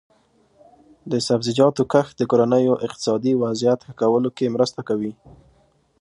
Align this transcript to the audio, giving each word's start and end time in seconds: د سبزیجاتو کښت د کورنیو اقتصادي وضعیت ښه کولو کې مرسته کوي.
د 1.11 1.13
سبزیجاتو 1.27 1.83
کښت 1.91 2.13
د 2.17 2.21
کورنیو 2.31 2.81
اقتصادي 2.87 3.33
وضعیت 3.43 3.79
ښه 3.85 3.93
کولو 4.01 4.29
کې 4.37 4.53
مرسته 4.55 4.81
کوي. 4.89 5.11